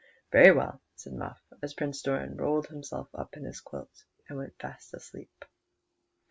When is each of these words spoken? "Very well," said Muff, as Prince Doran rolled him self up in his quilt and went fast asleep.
"Very 0.31 0.51
well," 0.51 0.81
said 0.95 1.13
Muff, 1.13 1.39
as 1.61 1.75
Prince 1.75 2.01
Doran 2.01 2.35
rolled 2.35 2.65
him 2.65 2.81
self 2.81 3.13
up 3.13 3.37
in 3.37 3.43
his 3.43 3.61
quilt 3.61 4.03
and 4.27 4.37
went 4.39 4.57
fast 4.57 4.95
asleep. 4.95 5.45